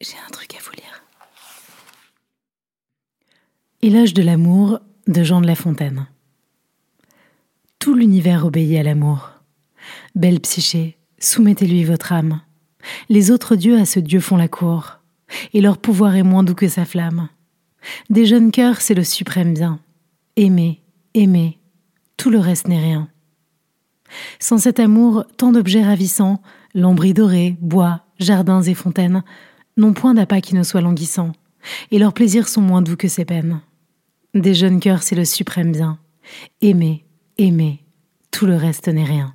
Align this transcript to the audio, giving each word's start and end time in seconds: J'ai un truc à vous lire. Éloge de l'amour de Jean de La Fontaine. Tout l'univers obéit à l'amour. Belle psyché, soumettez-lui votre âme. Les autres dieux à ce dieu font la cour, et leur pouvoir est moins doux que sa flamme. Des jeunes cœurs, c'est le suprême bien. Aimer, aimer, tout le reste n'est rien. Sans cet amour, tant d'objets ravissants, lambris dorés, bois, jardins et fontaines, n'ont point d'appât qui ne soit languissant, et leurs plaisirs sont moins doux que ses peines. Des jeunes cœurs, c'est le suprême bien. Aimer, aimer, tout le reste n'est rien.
J'ai 0.00 0.16
un 0.24 0.30
truc 0.30 0.54
à 0.54 0.58
vous 0.62 0.70
lire. 0.76 1.02
Éloge 3.82 4.14
de 4.14 4.22
l'amour 4.22 4.78
de 5.08 5.24
Jean 5.24 5.40
de 5.40 5.46
La 5.46 5.56
Fontaine. 5.56 6.06
Tout 7.80 7.94
l'univers 7.94 8.46
obéit 8.46 8.78
à 8.78 8.84
l'amour. 8.84 9.30
Belle 10.14 10.38
psyché, 10.38 10.96
soumettez-lui 11.18 11.82
votre 11.82 12.12
âme. 12.12 12.42
Les 13.08 13.32
autres 13.32 13.56
dieux 13.56 13.76
à 13.76 13.86
ce 13.86 13.98
dieu 13.98 14.20
font 14.20 14.36
la 14.36 14.46
cour, 14.46 15.00
et 15.52 15.60
leur 15.60 15.78
pouvoir 15.78 16.14
est 16.14 16.22
moins 16.22 16.44
doux 16.44 16.54
que 16.54 16.68
sa 16.68 16.84
flamme. 16.84 17.28
Des 18.08 18.24
jeunes 18.24 18.52
cœurs, 18.52 18.80
c'est 18.80 18.94
le 18.94 19.04
suprême 19.04 19.52
bien. 19.52 19.80
Aimer, 20.36 20.80
aimer, 21.14 21.58
tout 22.16 22.30
le 22.30 22.38
reste 22.38 22.68
n'est 22.68 22.80
rien. 22.80 23.08
Sans 24.38 24.58
cet 24.58 24.78
amour, 24.78 25.24
tant 25.36 25.50
d'objets 25.50 25.84
ravissants, 25.84 26.40
lambris 26.72 27.14
dorés, 27.14 27.56
bois, 27.60 28.04
jardins 28.20 28.62
et 28.62 28.74
fontaines, 28.74 29.24
n'ont 29.78 29.94
point 29.94 30.12
d'appât 30.12 30.42
qui 30.42 30.54
ne 30.54 30.62
soit 30.62 30.82
languissant, 30.82 31.32
et 31.90 31.98
leurs 31.98 32.12
plaisirs 32.12 32.48
sont 32.48 32.60
moins 32.60 32.82
doux 32.82 32.96
que 32.96 33.08
ses 33.08 33.24
peines. 33.24 33.60
Des 34.34 34.54
jeunes 34.54 34.80
cœurs, 34.80 35.02
c'est 35.02 35.14
le 35.14 35.24
suprême 35.24 35.72
bien. 35.72 35.98
Aimer, 36.60 37.06
aimer, 37.38 37.82
tout 38.30 38.46
le 38.46 38.56
reste 38.56 38.88
n'est 38.88 39.04
rien. 39.04 39.34